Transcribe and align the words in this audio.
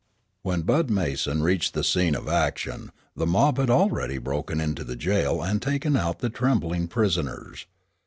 When 0.41 0.63
Bud 0.63 0.89
Mason 0.89 1.43
reached 1.43 1.75
the 1.75 1.83
scene 1.83 2.15
of 2.15 2.27
action, 2.27 2.91
the 3.15 3.27
mob 3.27 3.59
had 3.59 3.69
already 3.69 4.17
broken 4.17 4.59
into 4.59 4.83
the 4.83 4.95
jail 4.95 5.43
and 5.43 5.61
taken 5.61 5.95
out 5.95 6.17
the 6.21 6.29
trembling 6.31 6.87
prisoners. 6.87 7.67